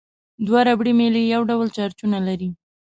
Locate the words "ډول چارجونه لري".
1.49-2.49